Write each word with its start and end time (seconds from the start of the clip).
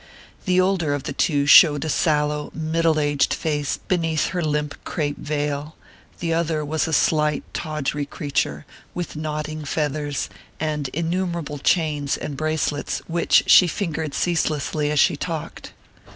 The 0.45 0.59
older 0.59 0.95
of 0.95 1.03
the 1.03 1.13
two 1.13 1.45
showed 1.45 1.85
a 1.85 1.89
sallow 1.89 2.49
middle 2.55 2.99
aged 2.99 3.35
face 3.35 3.77
beneath 3.77 4.29
her 4.29 4.41
limp 4.41 4.83
crape 4.83 5.19
veil; 5.19 5.75
the 6.19 6.33
other 6.33 6.65
was 6.65 6.87
a 6.87 6.91
slight 6.91 7.43
tawdry 7.53 8.07
creature, 8.07 8.65
with 8.95 9.15
nodding 9.15 9.63
feathers, 9.63 10.27
and 10.59 10.87
innumerable 10.87 11.59
chains 11.59 12.17
and 12.17 12.35
bracelets 12.35 13.03
which 13.05 13.43
she 13.45 13.67
fingered 13.67 14.15
ceaselessly 14.15 14.89
as 14.89 14.99
she 14.99 15.15
talked. 15.15 15.71